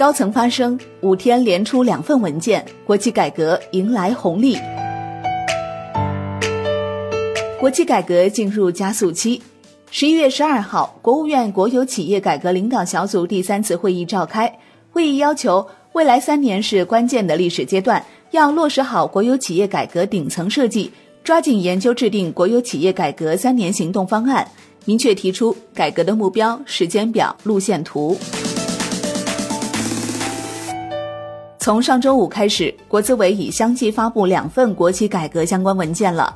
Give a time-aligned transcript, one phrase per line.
[0.00, 4.56] 高层发声，五天连出两份文件，国企改革迎来红利。
[7.60, 9.42] 国企改革进入加速期。
[9.90, 14.50] 十一月十二号，国务院国有企业改革领导小组第三次会议召开，
[14.90, 20.90] 会议要求，未来三年是关键的历史阶段，要落实好国有企业改革顶层设计，
[21.22, 24.50] 抓紧研究制定国有企业改革三年行动方案。
[24.86, 28.18] 明确提出改革的目标、时间表、路线图。
[31.60, 36.34] 从上周五开始，国资委已相继发布两份国企改革相关文件了。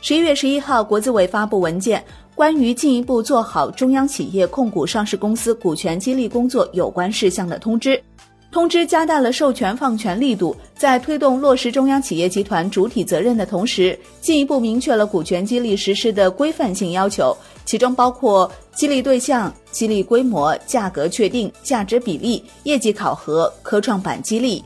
[0.00, 2.04] 十一月十一号，国资委发布文件，
[2.34, 7.97] 关于进一步做好中央企业控股上市公司股权激励工作有关事项的通知。
[8.58, 17.32] 通知加大了授权放权力度，在推动落实中央企业集团主体责任的同时，进一步明确了股权激励实施的规范性要求，
[17.64, 24.64] 其中包括激励对象、激励规模、价格确定、价值比例、业绩考核、科创板激励。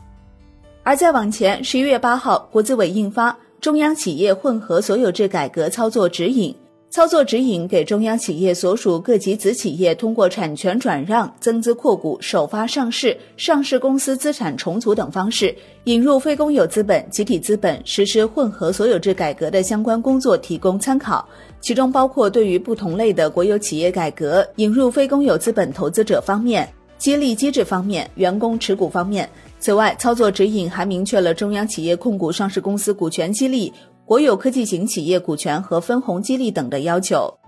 [0.82, 6.50] 而再往前，十一月八号，国资委印发《中央企业混合所有制改革操作指引》。
[6.92, 21.26] 操作指引给中央企业所属各级子企业通过产权转让、增资扩股、首发上市、上市公司资产重组等方式，引入非公有资本、集体资本，实施混合所有制改革的相关工作提供参考。
[21.62, 29.26] 其中包括对于不同类的国有企业改革，引入非公有资本投资者方面、激励机制方面、员工持股方面。
[29.58, 33.72] 此外，操作指引还明确了中央企业控股上市公司股权激励。
[34.04, 37.38] 国有科技型企业股权和分红激励等的要求，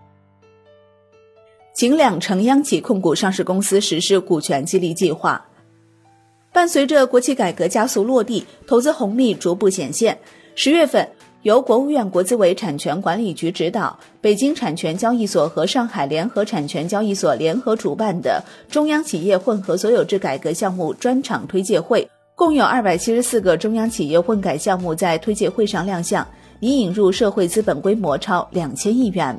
[1.74, 5.44] 请两成央企控股上市公司实施股权激励计划。
[6.52, 10.16] 伴随着国企改革加速落地，投资红利逐步显现。
[10.54, 11.10] 十月份，
[11.42, 26.24] 由国务院国资委产权管理局指导，北京产权交易所和上海联合产权交易所联合主办的中央企业混合所有制改革项目专场推介会，共有二百七十四个中央企业混改项目在推介会上亮相。
[26.60, 29.38] 已引入社会资本规模超两千亿元。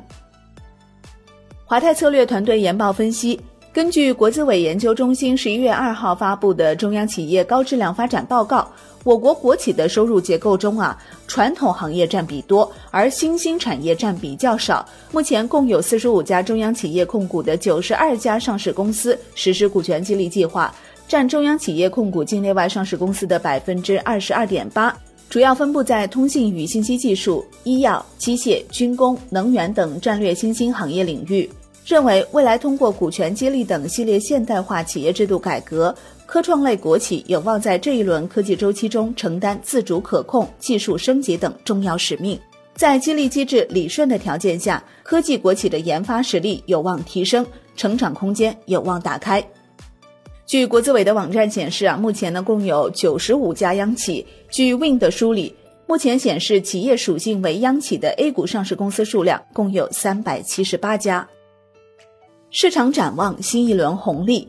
[1.64, 3.40] 华泰策略团队研报分析，
[3.72, 8.60] 根据国资委研究中心十一月二号发布的《中央企业高质量发展报告》，
[9.02, 10.96] 我国国企的收入结构中啊，
[11.26, 14.88] 传统行业占比多，而新兴产业占比较少。
[15.10, 20.72] 目前共有四十五家中央企业控股的九十二家上市公司实施股权激励计划，
[21.08, 24.96] 占中央企业控股境内外上市公司的百分之二十二点八。
[25.28, 31.48] 主要分布在通信与信息技术、医药、机械、军工、能源等战略新兴行业领域。
[31.84, 35.94] 认为未来通过股权激励等系列现代化企业制度改革，
[36.26, 42.38] 科创类国企有望在这一轮科技周期中承担自主可控、技术升级等重要使命。
[42.74, 49.42] 在激励机制理顺的条件下，科技国企的研发实力有望提升，成长空间有望打开。
[50.46, 54.24] 据国资委的网站显示啊，目前呢共有九十五家央企。
[54.48, 55.52] 据 Wind 梳理，
[55.88, 61.28] 目前显示企业属性为央企的 A 股上市公司数量共有三百七十八家。
[62.50, 64.46] 市场展望新一轮红利，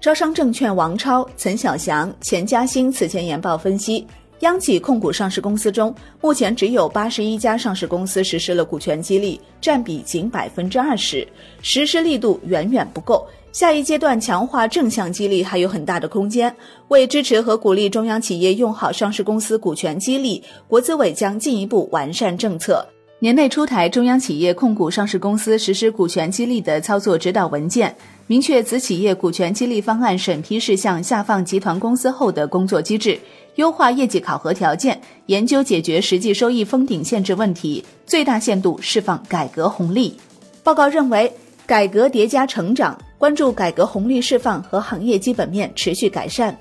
[0.00, 4.06] 招商证券王超、岑小祥、钱嘉兴此前研报分析，
[4.40, 11.26] 央企控股上市公司中，目前只有八十一家上市公司实施了股权激励，占比仅百分之二十，
[11.62, 13.26] 实施力度远远不够。
[13.50, 16.54] 下一阶段强化正向激励还有很大的空间。
[16.88, 22.86] 为支持和鼓励中央企业用好上市公司股权激励，国资委将进一步完善政策，
[23.18, 27.96] 年内出台中央企业控股上市公司实施股权激励的操作指导文件，
[28.26, 33.18] 明确子企业股权激励方案审批事项下放集团公司后的工作机制，
[33.54, 40.14] 优化业绩考核条件，研究解决实际收益封顶限制问题，最大限度释放改革红利。
[40.62, 41.32] 报告认为，
[41.64, 42.98] 改革叠加成长。
[43.16, 46.54] 关注改革红利释放和行业基本面持续改善。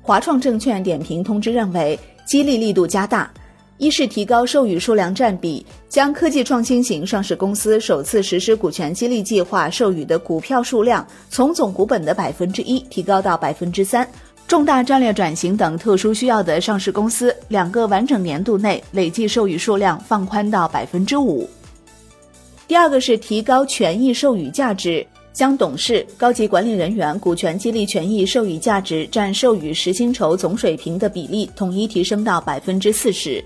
[0.00, 1.96] 华创证券点评通知认为，
[2.26, 3.32] 激励力度加大，
[3.82, 14.06] 一是提高授予数量占比，将科技创新型上市公司首次实施股权激励计划授予的股票数量从总股本的百分之一提高到百分之三；
[14.46, 21.50] 重大战略转型等特殊需要的上市公司，两个完整年度内累计授予数量放宽到百分之五。
[22.68, 25.04] 第二个是提高权益授予价值。
[25.32, 33.42] 将董事、高级管理人员股权激励权益授予价值占授予实薪酬总水平的比例统一提升到百分之四十。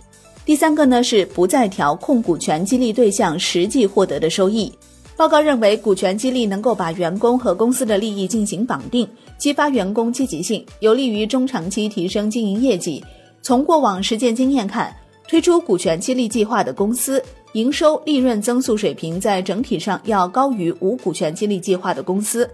[0.47, 4.73] 第三个呢是不再调控股权激励对象实际获得的收益。
[5.17, 9.09] 报告认为，股权激励能够把员工和公司的利益进行绑定，
[9.39, 13.05] 激发员工积极性，有利于中长期提升经营业绩。
[13.43, 14.95] 从过往实践经验看，
[15.27, 17.21] 推出股权激励计划的公司。
[17.55, 22.49] 营收利润增速水平在整体上要高于无股权激励计划的公司。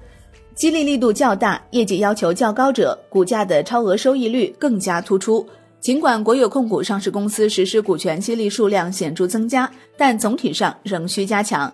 [0.55, 5.45] 激励力度较大、业绩要求较高者，股价的超额收益率更加突出。
[5.82, 11.70] 尽管国有控股上市公司实施股权激励数量显著增加，但总体上仍需加强。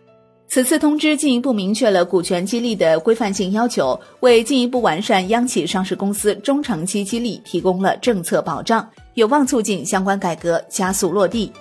[0.49, 11.53] 此次通知进一步明确了股权激励的规范性要求，为进一步完善央企上市公司中长期激励提供了政策保障，有望促进相关改革加速落地。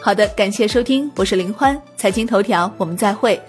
[0.00, 3.40] 好的，感谢收听，我是林欢，财经头条，我们再会。